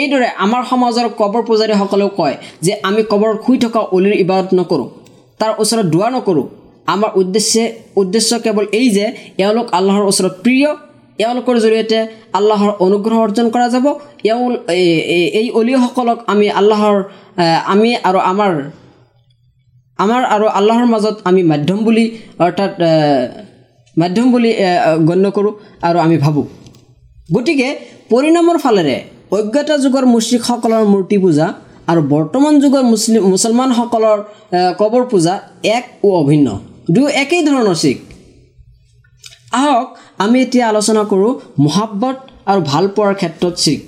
[0.00, 4.88] এইদৰে আমাৰ সমাজৰ কবৰ পূজাৰীসকলেও কয় যে আমি কবৰত শুই থকা অলিৰ ইবাদত নকৰোঁ
[5.40, 6.46] তাৰ ওচৰত দোৱা নকৰোঁ।
[6.94, 7.62] আমাৰ উদ্দেশ্যে
[8.00, 9.04] উদ্দেশ্য কেৱল এই যে
[9.42, 10.68] এওঁলোক আল্লাহৰ ওচৰত প্ৰিয়
[11.24, 11.98] এওঁলোকৰ জৰিয়তে
[12.38, 13.86] আল্লাহৰ অনুগ্ৰহ অৰ্জন কৰা যাব।
[14.30, 14.44] এওঁ
[15.40, 16.96] এই অলিসকলক আমি আল্লাহৰ
[17.72, 18.52] আমি আৰু আমাৰ
[19.98, 22.04] আমাৰ আৰু আল্লাহৰ মাজত আমি মাধ্যম বুলি
[22.44, 22.72] অৰ্থাৎ
[23.96, 24.50] মাধ্যম বুলি
[25.08, 25.52] গণ্য কৰোঁ
[25.88, 26.46] আৰু আমি ভাবোঁ।
[27.28, 27.68] গতিকে
[28.10, 28.96] পৰিণামৰ ফালেৰে
[29.38, 31.46] অজ্ঞতা যুগৰ মুছলিকসকলৰ মূৰ্তি পূজা
[31.90, 34.18] আৰু বৰ্তমান যুগৰ মুছলিম মুছলমানসকলৰ
[34.80, 35.34] কবৰ পূজা
[35.76, 36.48] এক ও অভিন্ন।
[36.94, 37.98] দুয়ো একেই ধৰণৰ শিখ।
[39.58, 39.86] আহক
[40.24, 41.32] আমি এতিয়া আলোচনা কৰোঁ
[41.66, 42.16] মহাব্বত
[42.50, 43.80] আৰু ভালপোৱাৰ ক্ষেত্ৰত শিখ।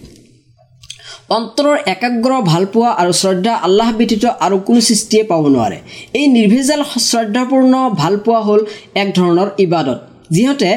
[1.36, 5.78] অন্তৰৰ একাগ্ৰ ভালপোৱা আৰু শ্ৰদ্ধা আল্লাহ ব্যতীত আৰু কোনো সৃষ্টিয়ে পাব নোৱাৰে।
[6.18, 8.60] এই নিৰ্ভেজাল শ্ৰদ্ধাপূৰ্ণ ভালপোৱা হ'ল
[9.00, 9.98] এক ধৰণৰ ইবাদত
[10.34, 10.70] যিহঁতে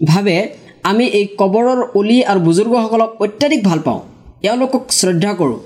[0.00, 0.36] ভাবে
[0.90, 4.00] আমি এই কবৰৰ অলি আৰু বুজুৰ্গসকলক অত্যাধিক ভাল পাওঁ।
[4.48, 5.58] এওঁলোকক শ্ৰদ্ধা কৰোঁ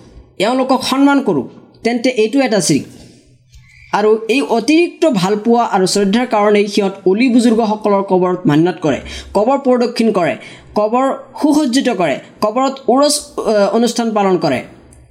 [0.44, 1.44] এওঁলোকক সন্মান কৰোঁ
[1.84, 2.84] তেন্তে এইটো এটা চিৰিক।
[3.98, 8.98] আৰু এই অতিৰিক্ত ভালপোৱা আৰু শ্ৰদ্ধাৰ কাৰণেই সিহঁত অলি বুজুৰ্গসকলৰ কবৰত মান্যত কৰে
[9.36, 10.34] কবৰ প্ৰদক্ষিণ কৰে
[10.78, 11.06] কবৰ
[11.40, 13.14] সুসজ্জিত কৰে কবৰত উৰচ
[13.78, 14.60] অনুষ্ঠান পালন কৰে।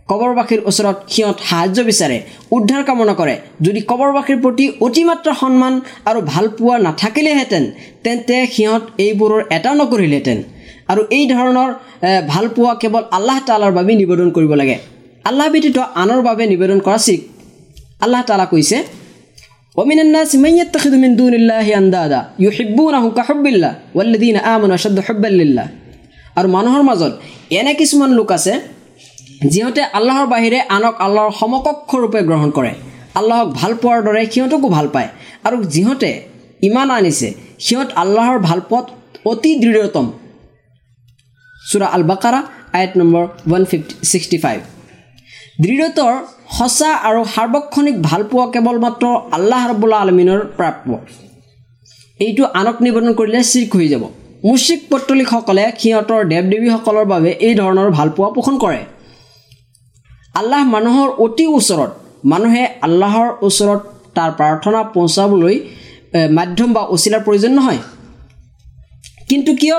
[0.09, 2.17] কবৰবাসীৰ ওচৰত সিহঁত সাহায্য বিচাৰে
[2.57, 5.73] উদ্ধাৰ কামনা কৰে। যদি কবৰবাসীৰ প্ৰতি অতিমাত্ৰা সন্মান
[6.09, 7.63] আৰু ভালপোৱা নাথাকিলেহেঁতেন
[8.03, 10.37] তেন্তে সিহঁত এইবোৰৰ এটাও নকৰিলেহেঁতেন।
[10.91, 11.69] আৰু এই ধৰণৰ
[12.33, 14.77] ভালপোৱা কেৱল আল্লাহ তালাৰ বাবে নিবেদন কৰিব লাগে।
[15.29, 17.19] আল্লাহ ব্যতীত আনৰ বাবে নিবেদন কৰা চিক।
[18.05, 18.77] আল্লাহ তালা কৈছে
[26.39, 27.13] আৰু মানুহৰ মাজত
[27.59, 28.53] এনে কিছুমান লোক আছে
[29.39, 32.71] যিহঁতে আল্লাহৰ বাহিৰে আনক আল্লাহৰ সমকক্ষ ৰূপে গ্ৰহণ কৰে
[33.19, 35.09] আল্লাহক ভাল পোৱাৰ দৰে সিহঁতকো ভাল পায়।
[35.47, 36.09] আৰু যিহঁতে
[36.67, 37.27] ইমান আনিছে
[37.65, 38.85] সিহঁত আল্লাহৰ ভাল পোৱাত
[39.31, 40.05] অতি দৃঢ়তম।
[41.61, 42.39] চুৰা আল বাকাৰা
[42.77, 44.59] eight number one fifty sixty five.
[45.63, 46.13] দৃঢ়তৰ
[46.57, 49.05] সঁচা আৰু সাৰ্বক্ষণিক ভালপোৱা কেৱল মাত্ৰ
[49.37, 50.89] আল্লাহ ৰবুল্লা আলমিনৰ প্ৰাপ্য।
[52.19, 54.03] এইটো আনক নিবেদন কৰিলে চিৰ্ক হৈ যাব।
[54.47, 58.81] মুচিক পত্তলিকসকলে সিহঁতৰ দেৱ দেৱীসকলৰ বাবে এই ধৰণৰ ভালপোৱা পোষণ কৰে।
[60.39, 61.91] আল্লাহ মানুহৰ অতি ওচৰত
[62.31, 63.79] মানুহে আল্লাহৰ ওচৰত
[64.17, 65.55] তাৰ প্ৰাৰ্থনা পহুচাবলৈ
[66.37, 67.81] মাধ্যম বা অচিলাৰ প্ৰয়োজন নহয়।
[69.29, 69.77] কিন্তু কিয়?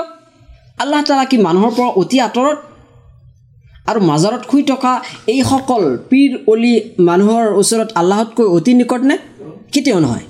[0.83, 2.57] আল্লাহ তালা কি মানুহৰ পৰা অতি আঁতৰত?
[3.89, 4.93] আৰু মাজাৰত শুই থকা
[5.33, 6.73] এইসকল পীৰ অলি
[7.09, 9.15] মানুহৰ ওচৰত আল্লাহতকৈ অতি নিকট নে?
[9.73, 10.25] কেতিয়াও নহয়।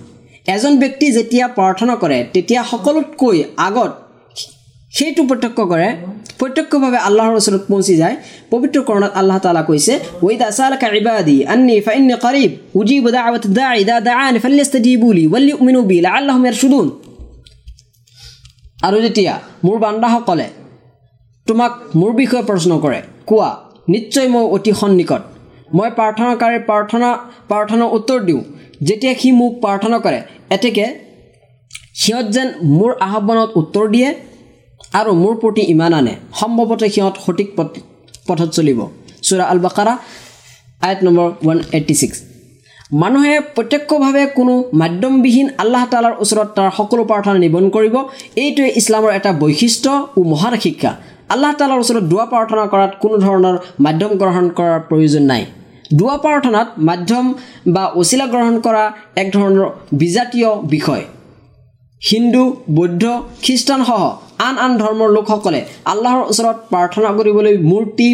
[0.54, 3.92] এজন ব্যক্তি যেতিয়া প্ৰাৰ্থনা কৰে তেতিয়া সকলোতকৈ আগত
[4.94, 5.90] সেইটো প্ৰত্যক্ষ কৰে
[6.40, 8.16] প্ৰত্যক্ষভাৱে আল্লাহৰ ওচৰত পहुঁচি যায়।
[8.52, 9.94] পবিত্ৰ কৰণত আল্লাহ তালা কৈছে
[18.88, 19.34] আৰু যেতিয়া
[19.66, 20.48] মোৰ বান্দাসকলে
[21.48, 23.00] তোমাক মোৰ বিষয়ে প্ৰশ্ন কৰে
[23.30, 23.50] কোৱা
[23.94, 25.22] নিশ্চয় মই অতি সন্নিকট।
[25.78, 27.10] মই প্ৰাৰ্থনাকাৰীৰ প্ৰাৰ্থনা
[27.50, 28.42] প্ৰাৰ্থনাৰ উত্তৰ দিওঁ।
[28.88, 30.20] যেতিয়া সি মোক প্ৰাৰ্থনা কৰে
[30.56, 30.86] এতেকে
[32.02, 34.10] সিহঁত যেন মোৰ আহ্বানত উত্তৰ দিয়ে
[35.00, 37.48] আৰু মোৰ প্ৰতি ইমান আনে। সম্ভৱতে সিহঁত সঠিক
[38.28, 38.80] পথত চলিব।
[39.28, 39.94] চুৰা আল বাকাৰা
[40.88, 42.18] আয়ত নম্বৰ ওৱান এইট্টি ছিক্স
[43.02, 47.96] মানুহে প্ৰত্যক্ষভাৱে কোনো মাধ্যমবিহীন আল্লাহ তালাৰ ওচৰত তাৰ সকলো প্ৰাৰ্থনা নিবন কৰিব।
[48.44, 50.92] এইটোৱে ইছলামৰ এটা বৈশিষ্ট্য ও মহান শিক্ষা।
[51.34, 55.44] আল্লাহ তালাৰ ওচৰত দুৱা প্ৰাৰ্থনা কৰাত কোনো ধৰণৰ মাধ্যম গ্ৰহণ কৰাৰ প্ৰয়োজন নাই।
[56.00, 57.26] দুৱা প্ৰাৰ্থনাত মাধ্যম
[57.76, 58.84] বা অচিলা গ্ৰহণ কৰা
[59.22, 59.66] এক ধৰণৰ
[60.02, 61.04] বিজাতীয় বিষয়।
[62.02, 62.44] হিন্দু
[62.78, 63.04] বৌদ্ধ
[63.44, 64.02] খ্ৰীষ্টানসহ
[64.48, 65.60] আন আন ধৰ্মৰ লোকসকলে
[65.92, 68.10] আল্লাহৰ ওচৰত প্ৰাৰ্থনা কৰিবলৈ মূৰ্তি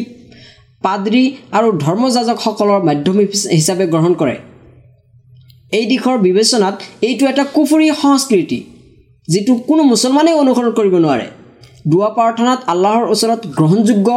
[0.86, 1.24] পাদ্ৰী
[1.58, 3.18] আৰু ধৰ্মযাজকসকলৰ মাধ্যম
[3.58, 4.36] হিচাপে গ্ৰহণ কৰে।
[5.78, 6.76] এই দিশৰ বিবেচনাত
[7.08, 8.60] এইটো এটা কুফুৰী সংস্কৃতি
[9.28, 11.28] যিটো কোনো মুছলমানেই অনুসৰণ কৰিব নোৱাৰে।
[11.92, 14.10] দুৱা প্ৰাৰ্থনাত আল্লাহৰ ওচৰত গ্ৰহণযোগ্য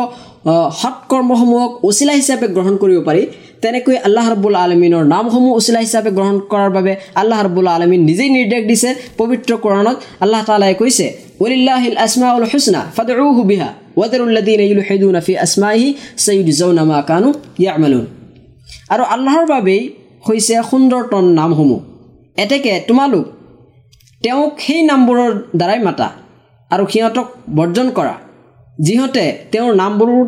[0.80, 3.22] সৎকৰ্মসমূহক অচিলা হিচাপে গ্ৰহণ কৰিব পাৰি
[3.62, 8.62] তেনেকৈ আল্লাহ ৰবুল আলমিনৰ নামসমূহ উচিলা হিচাপে গ্ৰহণ কৰাৰ বাবে আল্লাহ ৰবুল আলমিন নিজেই নিৰ্দেশ
[8.70, 11.06] দিছে পবিত্ৰ কৰণত আল্লাহ তালাই কৈছে
[11.44, 13.68] উলিল্লাহিল আসমা উল হুছনা ফাদউ বিহা
[14.00, 15.88] ৱাদাৰুল্লাদিন ইউলহিদুন ফি আসমাহি
[16.24, 17.28] চৈয়দ জৌনামা কানু
[17.62, 18.04] ইয়ামালুন।
[18.92, 19.82] আৰু আল্লাহৰ বাবেই
[20.26, 21.80] হৈছে সুন্দৰতম নামসমূহ।
[22.42, 23.26] এতেকে তোমালোক
[24.22, 26.08] তেওঁক সেই নামবোৰৰ দ্বাৰাই মাতা
[26.70, 27.26] আৰু সিহঁতক
[27.58, 28.14] বৰ্জন কৰা
[28.86, 30.22] যিহঁতে তেওঁৰ নামবোৰৰ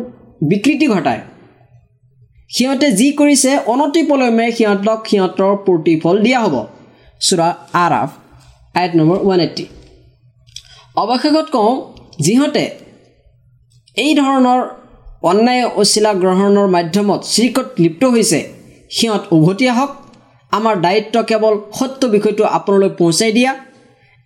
[0.49, 1.21] বিকৃতি ঘটায়।
[2.49, 6.55] সিহঁতে যি কৰিছে অনতিপলমে সিহঁতক সিহঁতৰ প্ৰতিফল দিয়া হ'ব।
[7.21, 7.49] চুৰা
[7.85, 8.09] আৰাফ
[8.79, 9.65] আইট নম্বৰ ওৱান এইট্টি
[11.01, 11.71] অৱশেষত কওঁ
[12.25, 12.65] যিহঁতে
[13.97, 14.61] এই ধৰণৰ
[15.31, 18.39] অন্যায় অচিলা গ্ৰহণৰ মাধ্যমত চিৰিকত লিপ্ত হৈছে
[18.95, 19.91] সিহঁত উভতি আহক।
[20.51, 23.51] আমাৰ দায়িত্ব কেৱল সত্য বিষয়টো আপোনালৈ পহুচাই দিয়া।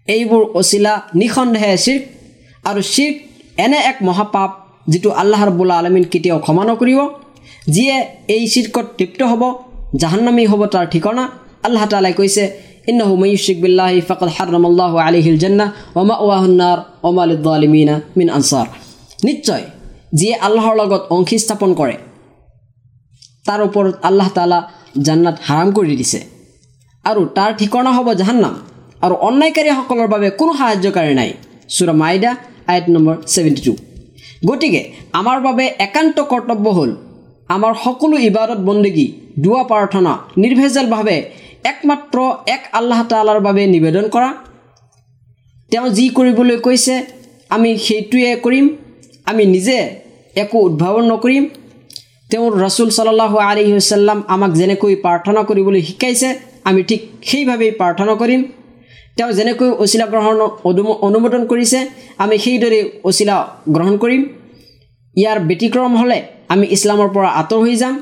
[0.08, 2.04] এইবোৰ অচিলা নিঃসন্দেহে চিৰ্ক
[2.66, 3.16] আৰু চিৰ্ক
[3.64, 4.50] এনে এক মহাপাপ
[4.92, 7.00] যিটো আল্লাহ ৰবুল্লা আলমিন কেতিয়াও ক্ষমা নকৰিব।
[7.76, 7.96] যিয়ে
[8.36, 9.44] এই চিৰ্কত তৃপ্ত হ'ব
[10.02, 11.24] জাহান্নামী হ'ব তাৰ ঠিকনা
[11.66, 12.44] আল্লাহ তালাই কৈছে
[12.90, 15.66] ইন্নাহু ময়ুশিক বিল্লাহি ফকত হাৰমাল্লাহ আলিহিল জান্না
[16.00, 16.78] অমা ওৱাহুন্নাৰ
[17.10, 18.68] অমালিদ্দালিমিনা মিন আনচাৰ
[19.28, 19.64] নিশ্চয়
[20.20, 21.96] যিয়ে আল্লাহৰ লগত অংশী স্থাপন কৰে
[23.48, 24.60] তাৰ ওপৰত আল্লাহ তালা
[25.06, 26.20] জান্নাত হাৰাম কৰি দিছে।
[27.06, 28.54] আৰু তাৰ ঠিকনা হ'ব জাহান্নাম।
[29.06, 31.30] আৰু অন্যায়কাৰীসকলৰ বাবে কোনো সাহায্যকাৰী নাই।
[31.76, 32.32] চুৰা মাইদা
[32.72, 33.74] আইট নম্বৰ ছেভেণ্টি টু
[34.48, 34.82] গতিকে
[35.20, 36.92] আমাৰ বাবে একান্ত কৰ্তব্য হ'ল
[37.56, 39.08] আমাৰ সকলো ইবাদত বন্দেগী
[39.44, 41.18] দুৱা প্ৰাৰ্থনা নিৰ্ভেজালভাৱে
[41.72, 42.18] একমাত্ৰ
[42.56, 44.30] এক আল্লাহ তালাৰ বাবে নিবেদন কৰা।
[45.72, 46.96] তেওঁ যি কৰিবলৈ কৈছে
[47.56, 48.66] আমি সেইটোৱে কৰিম।
[49.30, 49.78] আমি নিজে
[50.44, 51.44] একো উদ্ভাৱন নকৰিম।
[52.32, 56.30] তেওঁৰ ৰচুল চলাল্লাহ আলি হুচাল্লাম আমাক যেনেকৈ প্ৰাৰ্থনা কৰিবলৈ শিকাইছে
[56.70, 58.42] আমি ঠিক সেইভাৱেই প্ৰাৰ্থনা কৰিম।
[59.18, 60.38] তেওঁ যেনেকৈ অচিলা গ্ৰহণ
[61.08, 61.80] অনুমোদন কৰিছে
[62.24, 62.80] আমি সেইদৰে
[63.10, 63.36] অচিলা
[63.76, 64.22] গ্ৰহণ কৰিম।
[65.16, 66.20] ইয়াৰ ব্যতিক্ৰম হ'লে
[66.54, 67.96] আমি ইছলামৰ পৰা আঁতৰ হৈ যাম।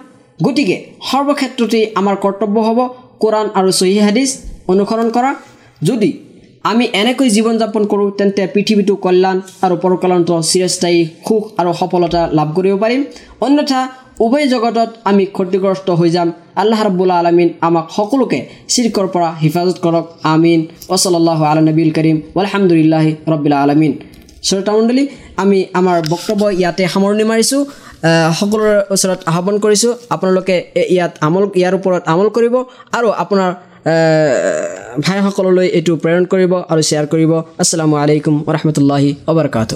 [0.45, 0.77] গতিকে
[1.10, 2.79] সৰ্বক্ষেত্ৰতেই আমাৰ কৰ্তব্য হ'ব
[3.23, 4.29] কোৰাণ আৰু চহী হাদিছ
[4.71, 5.31] অনুসৰণ কৰা।
[5.88, 6.10] যদি
[6.71, 12.49] আমি এনেকৈ জীৱন যাপন কৰোঁ তেন্তে পৃথিৱীটো কল্যাণ আৰু পৰকল্যাণটো চিৰস্থায়ী সুখ আৰু সফলতা লাভ
[12.58, 13.01] কৰিব পাৰিম।
[13.45, 13.81] অন্যথা
[14.25, 16.29] উভয় জগতত আমি ক্ষতিগ্ৰস্ত হৈ যাম।
[16.62, 18.39] আল্লাহ ৰবুল্লা আলমিন আমাক সকলোকে
[18.73, 20.60] চিৰ্কৰ পৰা হিফাজত কৰক। আমিন।
[20.95, 23.93] ওচলাল্লাহ আল নবীল কৰিম। আলহামদুলিল্লাহি ৰবিল্লা আলমিন।
[24.47, 25.03] শ্ৰোতামণ্ডলী
[25.43, 27.62] আমি আমাৰ বক্তব্য ইয়াতে সামৰণি মাৰিছোঁ।
[28.39, 30.55] সকলোৰে ওচৰত আহ্বান কৰিছোঁ। আপোনালোকে
[30.95, 32.55] ইয়াত আমল ইয়াৰ ওপৰত আমল কৰিব
[32.97, 33.49] আৰু আপোনাৰ
[35.05, 39.71] ভাইসকললৈ এইটো প্ৰেৰণ কৰিব আৰু শ্বেয়াৰ কৰিব। আছালামু আলাইকুম ৰহমতুল্লাহি অবৰকাত